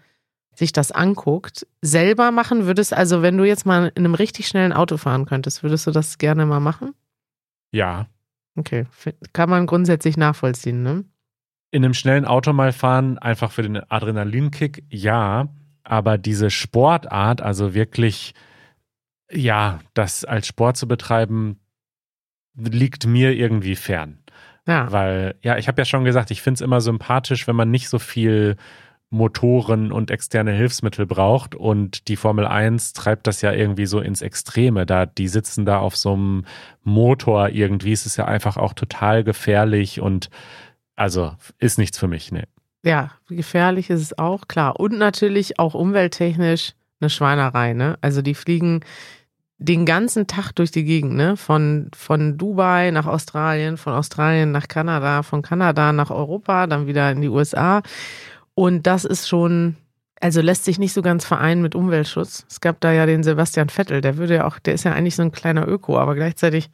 [0.55, 1.67] sich das anguckt.
[1.83, 5.63] Selber machen würdest, also wenn du jetzt mal in einem richtig schnellen Auto fahren könntest,
[5.63, 6.95] würdest du das gerne mal machen?
[7.73, 8.09] Ja,
[8.57, 8.87] Okay,
[9.33, 11.05] kann man grundsätzlich nachvollziehen, ne?
[11.71, 15.49] In einem schnellen Auto mal fahren, einfach für den Adrenalinkick, ja.
[15.85, 18.35] Aber diese Sportart, also wirklich,
[19.31, 21.59] ja, das als Sport zu betreiben,
[22.55, 24.19] liegt mir irgendwie fern.
[24.67, 24.91] Ja.
[24.93, 27.89] Weil, ja, ich habe ja schon gesagt, ich finde es immer sympathisch, wenn man nicht
[27.89, 28.57] so viel
[29.11, 31.55] Motoren und externe Hilfsmittel braucht.
[31.55, 34.87] Und die Formel 1 treibt das ja irgendwie so ins Extreme.
[34.87, 36.45] Da, die sitzen da auf so einem
[36.85, 37.93] Motor irgendwie.
[37.93, 40.31] Es ist ja einfach auch total gefährlich und
[40.95, 42.45] also ist nichts für mich, ne.
[42.83, 44.79] Ja, gefährlich ist es auch, klar.
[44.79, 47.99] Und natürlich auch umwelttechnisch eine Schweinerei, ne?
[48.01, 48.81] Also die fliegen
[49.63, 51.37] den ganzen Tag durch die Gegend, ne?
[51.37, 57.11] Von, von Dubai nach Australien, von Australien nach Kanada, von Kanada nach Europa, dann wieder
[57.11, 57.83] in die USA.
[58.55, 59.77] Und das ist schon,
[60.19, 62.47] also lässt sich nicht so ganz vereinen mit Umweltschutz.
[62.49, 65.17] Es gab da ja den Sebastian Vettel, der würde ja auch, der ist ja eigentlich
[65.17, 66.71] so ein kleiner Öko, aber gleichzeitig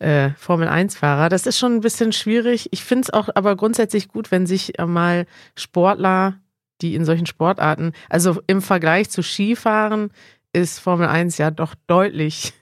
[0.00, 1.28] äh, Formel-1-Fahrer.
[1.28, 2.68] Das ist schon ein bisschen schwierig.
[2.72, 6.34] Ich finde es auch aber grundsätzlich gut, wenn sich mal Sportler,
[6.80, 10.10] die in solchen Sportarten, also im Vergleich zu Skifahren,
[10.58, 12.52] ist Formel 1 ja doch deutlich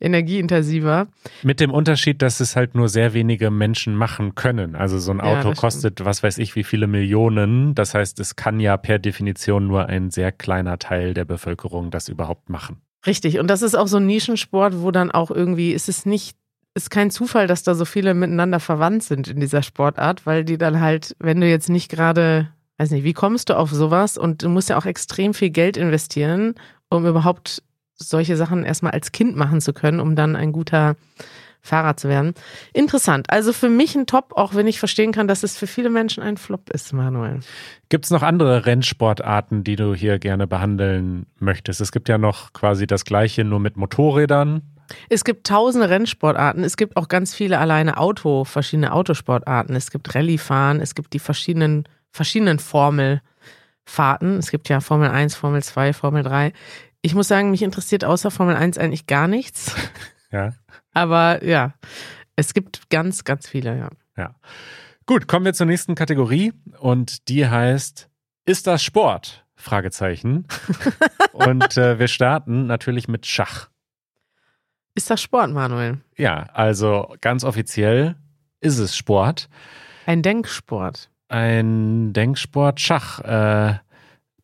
[0.00, 1.08] energieintensiver.
[1.42, 4.74] Mit dem Unterschied, dass es halt nur sehr wenige Menschen machen können.
[4.74, 6.06] Also so ein Auto ja, kostet, stimmt.
[6.06, 7.74] was weiß ich, wie viele Millionen.
[7.74, 12.08] Das heißt, es kann ja per Definition nur ein sehr kleiner Teil der Bevölkerung das
[12.08, 12.82] überhaupt machen.
[13.06, 13.38] Richtig.
[13.38, 16.36] Und das ist auch so ein Nischensport, wo dann auch irgendwie, ist es nicht
[16.74, 20.56] ist kein Zufall, dass da so viele miteinander verwandt sind in dieser Sportart, weil die
[20.56, 22.48] dann halt, wenn du jetzt nicht gerade,
[22.78, 25.76] weiß nicht, wie kommst du auf sowas und du musst ja auch extrem viel Geld
[25.76, 26.54] investieren,
[26.90, 27.62] um überhaupt
[27.94, 30.96] solche Sachen erstmal als Kind machen zu können, um dann ein guter
[31.62, 32.34] Fahrer zu werden.
[32.72, 33.30] Interessant.
[33.30, 36.22] Also für mich ein Top, auch wenn ich verstehen kann, dass es für viele Menschen
[36.22, 37.40] ein Flop ist, Manuel.
[37.90, 41.80] Gibt es noch andere Rennsportarten, die du hier gerne behandeln möchtest?
[41.80, 44.62] Es gibt ja noch quasi das gleiche, nur mit Motorrädern.
[45.08, 46.64] Es gibt tausende Rennsportarten.
[46.64, 49.76] Es gibt auch ganz viele alleine Auto, verschiedene Autosportarten.
[49.76, 50.80] Es gibt Rallyefahren.
[50.80, 52.58] Es gibt die verschiedenen, verschiedenen
[53.90, 54.38] Formelfahrten.
[54.38, 56.52] Es gibt ja Formel 1, Formel 2, Formel 3.
[57.02, 59.74] Ich muss sagen, mich interessiert außer Formel 1 eigentlich gar nichts.
[60.32, 60.52] Ja.
[60.92, 61.74] Aber ja,
[62.36, 63.90] es gibt ganz, ganz viele, ja.
[64.16, 64.36] Ja.
[65.04, 68.08] Gut, kommen wir zur nächsten Kategorie und die heißt
[68.44, 69.44] Ist das Sport?
[69.56, 70.46] Fragezeichen.
[71.32, 73.70] und äh, wir starten natürlich mit Schach.
[74.94, 75.98] Ist das Sport, Manuel?
[76.16, 78.14] Ja, also ganz offiziell
[78.60, 79.48] ist es Sport.
[80.06, 81.10] Ein Denksport.
[81.30, 83.20] Ein Denksport, Schach.
[83.20, 83.78] Äh,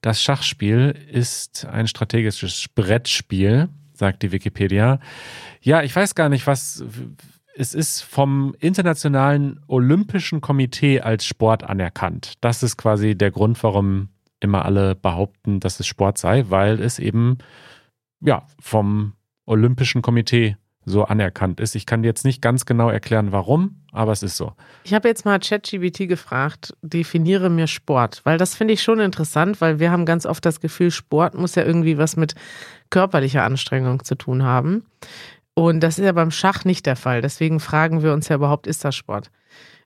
[0.02, 5.00] das Schachspiel ist ein strategisches Brettspiel, sagt die Wikipedia.
[5.60, 6.84] Ja, ich weiß gar nicht, was.
[7.56, 12.34] Es ist vom Internationalen Olympischen Komitee als Sport anerkannt.
[12.40, 17.00] Das ist quasi der Grund, warum immer alle behaupten, dass es Sport sei, weil es
[17.00, 17.38] eben
[18.20, 21.74] ja vom Olympischen Komitee so anerkannt ist.
[21.74, 24.52] Ich kann jetzt nicht ganz genau erklären, warum, aber es ist so.
[24.84, 29.60] Ich habe jetzt mal ChatGBT gefragt, definiere mir Sport, weil das finde ich schon interessant,
[29.60, 32.36] weil wir haben ganz oft das Gefühl, Sport muss ja irgendwie was mit
[32.90, 34.84] körperlicher Anstrengung zu tun haben.
[35.54, 37.20] Und das ist ja beim Schach nicht der Fall.
[37.20, 39.30] Deswegen fragen wir uns ja überhaupt, ist das Sport?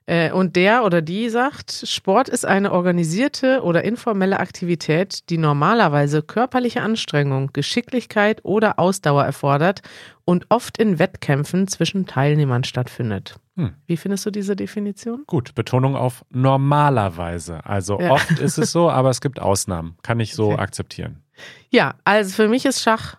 [0.05, 6.21] Äh, und der oder die sagt, Sport ist eine organisierte oder informelle Aktivität, die normalerweise
[6.21, 9.81] körperliche Anstrengung, Geschicklichkeit oder Ausdauer erfordert
[10.25, 13.35] und oft in Wettkämpfen zwischen Teilnehmern stattfindet.
[13.55, 13.75] Hm.
[13.85, 15.23] Wie findest du diese Definition?
[15.27, 17.65] Gut, Betonung auf normalerweise.
[17.65, 18.11] Also ja.
[18.11, 19.97] oft ist es so, aber es gibt Ausnahmen.
[20.03, 20.61] Kann ich so okay.
[20.61, 21.23] akzeptieren.
[21.69, 23.17] Ja, also für mich ist Schach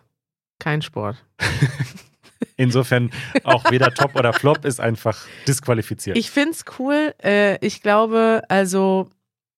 [0.59, 1.17] kein Sport.
[2.63, 3.11] Insofern
[3.43, 6.17] auch weder Top oder Flop ist einfach disqualifiziert.
[6.17, 7.13] Ich finde es cool.
[7.23, 9.09] Äh, ich glaube, also,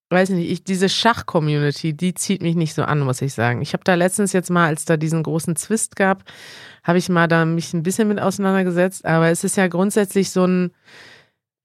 [0.10, 3.62] weiß nicht, ich, diese Schach-Community, die zieht mich nicht so an, muss ich sagen.
[3.62, 6.24] Ich habe da letztens jetzt mal, als da diesen großen Zwist gab,
[6.84, 9.06] habe ich mal da mich ein bisschen mit auseinandergesetzt.
[9.06, 10.72] Aber es ist ja grundsätzlich so ein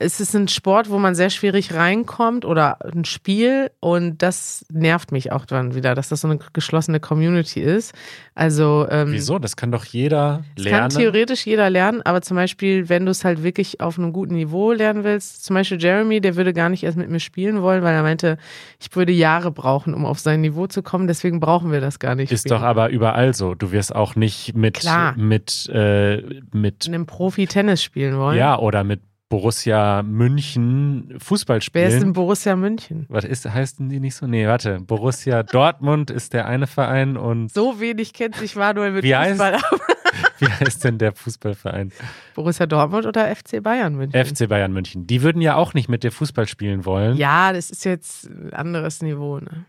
[0.01, 5.13] es ist ein Sport, wo man sehr schwierig reinkommt oder ein Spiel und das nervt
[5.13, 7.93] mich auch dann wieder, dass das so eine geschlossene Community ist.
[8.35, 9.39] Also ähm, wieso?
[9.39, 10.89] Das kann doch jeder lernen.
[10.89, 14.35] Kann theoretisch jeder lernen, aber zum Beispiel, wenn du es halt wirklich auf einem guten
[14.37, 17.83] Niveau lernen willst, zum Beispiel Jeremy, der würde gar nicht erst mit mir spielen wollen,
[17.83, 18.39] weil er meinte,
[18.81, 21.09] ich würde Jahre brauchen, um auf sein Niveau zu kommen.
[21.09, 22.33] Deswegen brauchen wir das gar nicht.
[22.33, 22.59] Ist spielen.
[22.59, 23.55] doch aber überall so.
[23.55, 25.15] Du wirst auch nicht mit Klar.
[25.19, 26.23] mit äh,
[26.55, 28.39] mit einem Profi Tennis spielen wollen.
[28.39, 31.85] Ja, oder mit Borussia München Fußball spielen.
[31.85, 33.07] Wer ist denn Borussia München?
[33.09, 34.27] Was ist, heißen die nicht so?
[34.27, 34.81] Nee, warte.
[34.81, 37.51] Borussia Dortmund ist der eine Verein und.
[37.53, 39.65] So wenig kennt sich Manuel mit wie Fußball heißt,
[40.41, 41.93] Wie heißt denn der Fußballverein?
[42.35, 44.25] Borussia Dortmund oder FC Bayern München?
[44.25, 45.07] FC Bayern München.
[45.07, 47.17] Die würden ja auch nicht mit dir Fußball spielen wollen.
[47.17, 49.65] Ja, das ist jetzt ein anderes Niveau, ne?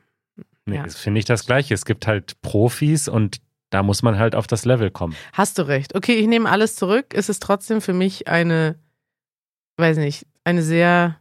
[0.66, 0.84] Nee, ja.
[0.84, 1.76] das finde ich das Gleiche.
[1.76, 3.38] Es gibt halt Profis und
[3.70, 5.16] da muss man halt auf das Level kommen.
[5.34, 5.94] Hast du recht.
[5.94, 7.14] Okay, ich nehme alles zurück.
[7.14, 8.76] Es ist trotzdem für mich eine
[9.82, 11.18] weiß nicht, eine sehr,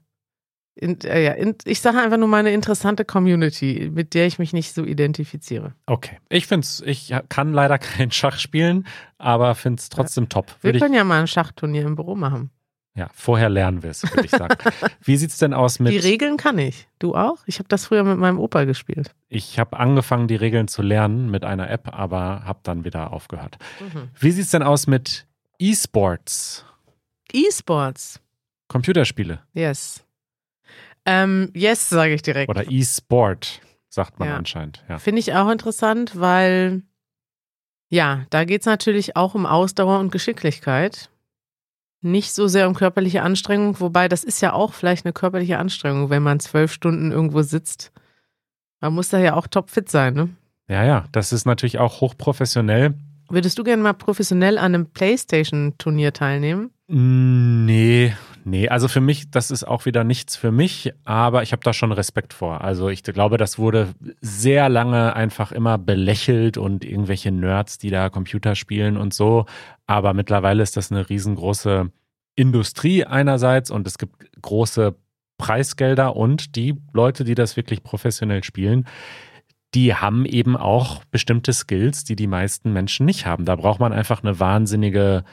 [0.76, 4.38] in, äh, ja, in, ich sage einfach nur mal eine interessante Community, mit der ich
[4.38, 5.74] mich nicht so identifiziere.
[5.86, 6.18] Okay.
[6.28, 8.86] Ich finde es, ich kann leider kein Schach spielen,
[9.18, 10.54] aber finde es trotzdem top.
[10.60, 12.50] Wir Würde ich, können ja mal ein Schachturnier im Büro machen.
[12.94, 14.54] ja, vorher lernen wir es, würde ich sagen.
[15.02, 15.92] Wie sieht's denn aus mit.
[15.92, 16.86] Die Regeln kann ich.
[16.98, 17.38] Du auch?
[17.46, 19.14] Ich habe das früher mit meinem Opa gespielt.
[19.28, 23.58] Ich habe angefangen, die Regeln zu lernen mit einer App, aber habe dann wieder aufgehört.
[23.80, 24.08] Mhm.
[24.18, 25.26] Wie sieht's denn aus mit
[25.58, 26.64] E-Sports?
[27.32, 28.20] E-Sports.
[28.70, 30.04] Computerspiele Yes.
[31.04, 32.48] Ähm, yes, sage ich direkt.
[32.48, 34.36] oder E-Sport, sagt man Ja.
[34.36, 34.84] anscheinend.
[34.88, 34.98] Ja.
[34.98, 36.82] Finde ich auch interessant, weil
[37.88, 41.10] ja, da geht es natürlich auch um Ausdauer und Geschicklichkeit.
[42.02, 46.08] Nicht so sehr um körperliche Anstrengung, wobei das ist ja auch vielleicht eine körperliche Anstrengung,
[46.08, 47.90] wenn man zwölf Stunden irgendwo sitzt.
[48.80, 50.28] Man muss da ja auch topfit sein, ne?
[50.68, 52.94] ja, ja, das ist natürlich auch hochprofessionell.
[53.28, 56.70] Würdest du gerne mal professionell an einem Playstation-Turnier teilnehmen?
[56.86, 61.62] Nee, nee, also für mich, das ist auch wieder nichts für mich, aber ich habe
[61.62, 62.62] da schon Respekt vor.
[62.62, 68.10] Also ich glaube, das wurde sehr lange einfach immer belächelt und irgendwelche Nerds, die da
[68.10, 69.46] Computer spielen und so.
[69.86, 71.90] Aber mittlerweile ist das eine riesengroße
[72.36, 74.94] Industrie einerseits und es gibt große
[75.38, 78.86] Preisgelder und die Leute, die das wirklich professionell spielen,
[79.74, 83.44] die haben eben auch bestimmte Skills, die die meisten Menschen nicht haben.
[83.44, 85.24] Da braucht man einfach eine wahnsinnige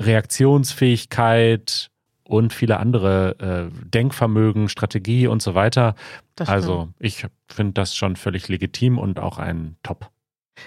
[0.00, 1.91] Reaktionsfähigkeit
[2.32, 5.94] und viele andere äh, Denkvermögen, Strategie und so weiter.
[6.38, 10.10] Also ich finde das schon völlig legitim und auch ein Top.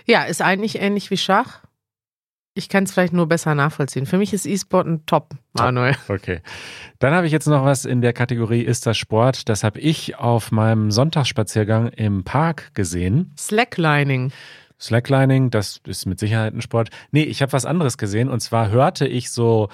[0.06, 1.62] Ja, ist eigentlich ähnlich wie Schach.
[2.54, 4.06] Ich kann es vielleicht nur besser nachvollziehen.
[4.06, 5.96] Für mich ist E-Sport ein Top, Manuel.
[6.08, 6.42] Okay.
[7.00, 9.50] Dann habe ich jetzt noch was in der Kategorie Ist das Sport?
[9.50, 13.34] Das habe ich auf meinem Sonntagsspaziergang im Park gesehen.
[13.38, 14.32] Slacklining.
[14.80, 16.90] Slacklining, das ist mit Sicherheit ein Sport.
[17.12, 19.70] Nee, ich habe was anderes gesehen und zwar hörte ich so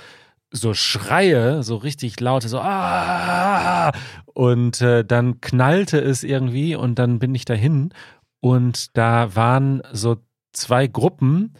[0.51, 3.91] so Schreie, so richtig laute, so ah,
[4.25, 7.93] und äh, dann knallte es irgendwie und dann bin ich dahin
[8.41, 10.17] und da waren so
[10.51, 11.53] zwei Gruppen,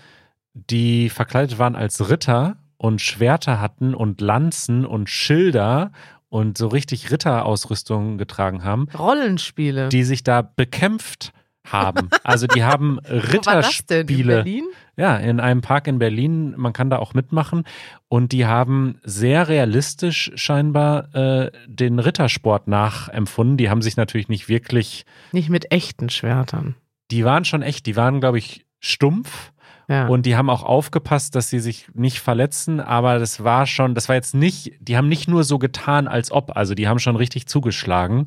[0.54, 5.92] die verkleidet waren als Ritter und Schwerter hatten und Lanzen und Schilder
[6.30, 9.90] und so richtig Ritterausrüstung getragen haben, Rollenspiele.
[9.90, 11.34] die sich da bekämpft
[11.66, 12.10] haben.
[12.24, 14.08] Also die haben Wo war das denn?
[14.08, 14.36] In Ritterspiele.
[14.36, 14.64] Berlin?
[15.02, 16.54] Ja, in einem Park in Berlin.
[16.58, 17.64] Man kann da auch mitmachen.
[18.08, 23.58] Und die haben sehr realistisch scheinbar äh, den Rittersport nachempfunden.
[23.58, 26.76] Die haben sich natürlich nicht wirklich, Nicht mit echten Schwertern.
[27.10, 29.52] die waren schon echt, die waren, glaube ich, stumpf.
[29.88, 30.08] Ja.
[30.08, 34.08] Und die haben auch aufgepasst, dass sie sich nicht verletzen, aber das war schon, das
[34.08, 37.16] war jetzt nicht, die haben nicht nur so getan, als ob, also die haben schon
[37.18, 38.26] richtig zugeschlagen.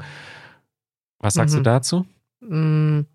[1.20, 1.58] Was sagst Mhm.
[1.58, 2.06] du dazu?
[2.42, 3.06] Hm,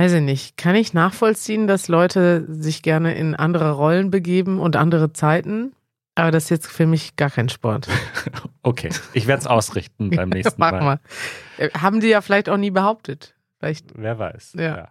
[0.00, 0.56] weiß ich nicht.
[0.56, 5.72] Kann ich nachvollziehen, dass Leute sich gerne in andere Rollen begeben und andere Zeiten?
[6.14, 7.88] Aber das ist jetzt für mich gar kein Sport.
[8.62, 10.72] Okay, ich werde es ausrichten beim nächsten Mal.
[10.82, 11.00] mal.
[11.56, 13.34] Äh, Haben die ja vielleicht auch nie behauptet.
[13.58, 13.86] Vielleicht.
[13.94, 14.52] Wer weiß.
[14.54, 14.76] Ja.
[14.76, 14.88] Ja.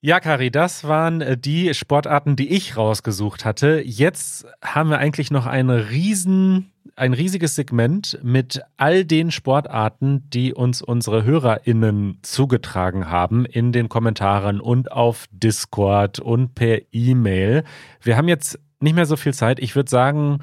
[0.00, 3.82] Ja, Kari, das waren äh, die Sportarten, die ich rausgesucht hatte.
[3.84, 10.54] Jetzt haben wir eigentlich noch eine riesen, ein riesiges Segment mit all den Sportarten, die
[10.54, 17.64] uns unsere HörerInnen zugetragen haben in den Kommentaren und auf Discord und per E-Mail.
[18.00, 19.58] Wir haben jetzt nicht mehr so viel Zeit.
[19.58, 20.38] Ich würde sagen,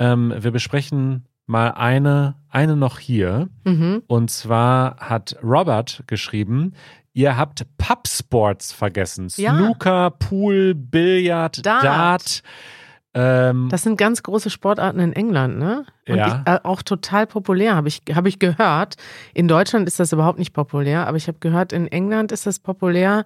[0.00, 3.48] ähm, wir besprechen mal eine, eine noch hier.
[3.64, 4.02] Mhm.
[4.08, 6.72] Und zwar hat Robert geschrieben,
[7.16, 9.28] ihr habt Pubsports vergessen.
[9.36, 9.56] Ja.
[9.56, 11.82] Snooker, Pool, Billard, Dart.
[11.84, 12.42] Dart.
[13.14, 15.86] ähm, Das sind ganz große Sportarten in England, ne?
[16.08, 16.42] Und Ja.
[16.46, 18.96] ich, äh, auch total populär, habe ich, hab ich gehört.
[19.34, 22.58] In Deutschland ist das überhaupt nicht populär, aber ich habe gehört, in England ist das
[22.58, 23.24] populär,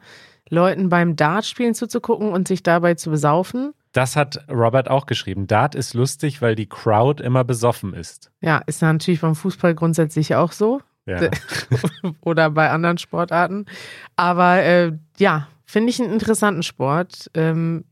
[0.48, 3.72] Leuten beim Dartspielen zuzugucken und sich dabei zu besaufen.
[3.92, 5.48] das hat Robert auch geschrieben.
[5.48, 8.30] Dart ist lustig, weil die Crowd immer besoffen ist.
[8.40, 10.80] Ja, ist natürlich beim Fußball grundsätzlich auch so.
[11.06, 11.30] Ja.
[12.20, 13.66] oder bei anderen Sportarten.
[14.16, 17.30] Aber äh, ja, finde ich einen interessanten Sport.
[17.34, 17.84] Ähm,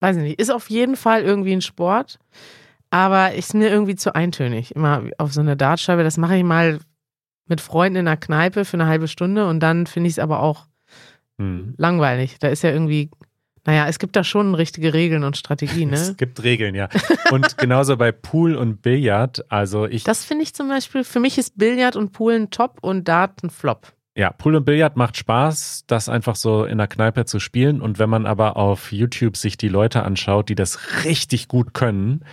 [0.00, 2.18] weiß ich nicht, ist auf jeden Fall irgendwie ein Sport,
[2.90, 4.74] aber ist mir irgendwie zu eintönig.
[4.74, 6.80] Immer auf so eine Dartscheibe, das mache ich mal
[7.46, 10.40] mit Freunden in der Kneipe für eine halbe Stunde und dann finde ich es aber
[10.40, 10.66] auch
[11.40, 11.74] Hm.
[11.78, 12.38] langweilig.
[12.38, 13.10] Da ist ja irgendwie,
[13.70, 16.14] naja, es gibt da schon richtige Regeln und Strategien, Es ne?
[16.16, 16.88] gibt Regeln, ja.
[17.30, 19.44] Und genauso bei Pool und Billard.
[19.48, 22.78] Also ich, Das finde ich zum Beispiel, für mich ist Billard und Pool ein Top
[22.80, 23.92] und Dart ein Flop.
[24.16, 27.80] ja, Pool und Billard macht Spaß, das einfach so in der Kneipe zu spielen.
[27.80, 32.24] Und wenn man aber auf YouTube sich die Leute anschaut, die das richtig gut können,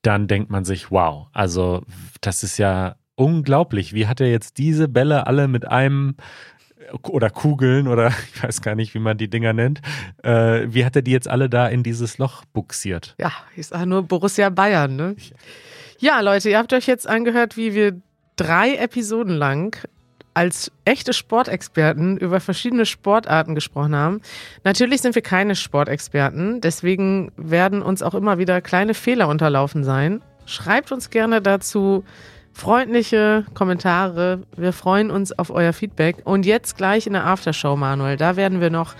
[0.00, 1.82] dann denkt man sich, wow, also
[2.22, 3.92] das ist ja unglaublich.
[3.92, 6.14] Wie hat er jetzt diese Bälle alle mit einem
[7.02, 9.80] oder Kugeln oder ich weiß gar nicht, wie man die Dinger nennt.
[10.22, 13.14] Äh, wie hat er die jetzt alle da in dieses Loch buxiert?
[13.18, 15.16] Ja, ich sage nur Borussia Bayern, ne?
[15.98, 18.00] Ja, Leute, ihr habt euch jetzt angehört, wie wir
[18.36, 19.76] drei Episoden lang
[20.34, 24.20] als echte Sportexperten über verschiedene Sportarten gesprochen haben.
[24.64, 30.20] Natürlich sind wir keine Sportexperten, deswegen werden uns auch immer wieder kleine Fehler unterlaufen sein.
[30.44, 32.04] Schreibt uns gerne dazu
[32.56, 34.40] freundliche Kommentare.
[34.56, 36.16] Wir freuen uns auf euer Feedback.
[36.24, 38.94] Und jetzt gleich in der Aftershow, Manuel, da werden wir noch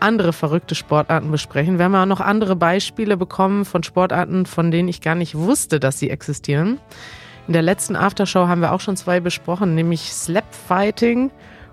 [0.00, 1.76] andere verrückte Sportarten besprechen.
[1.76, 5.78] Wir haben auch noch andere Beispiele bekommen von Sportarten, von denen ich gar nicht wusste,
[5.78, 6.80] dass sie existieren.
[7.46, 11.30] In der letzten Aftershow haben wir auch schon zwei besprochen, nämlich Slapfighting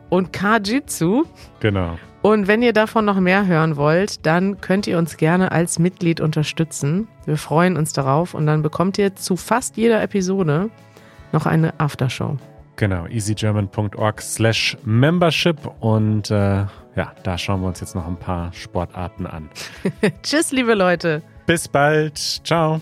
[0.09, 1.23] und Kajitsu.
[1.61, 1.97] Genau.
[2.21, 6.19] Und wenn ihr davon noch mehr hören wollt, dann könnt ihr uns gerne als Mitglied
[6.19, 7.07] unterstützen.
[7.25, 10.69] Wir freuen uns darauf und dann bekommt ihr zu fast jeder Episode
[11.33, 12.37] noch eine Aftershow.
[12.75, 16.65] Genau, easygerman.org slash membership und äh,
[16.95, 19.49] ja, da schauen wir uns jetzt noch ein paar Sportarten an.
[20.23, 21.21] Tschüss, liebe Leute.
[21.45, 22.17] Bis bald.
[22.17, 22.81] Ciao.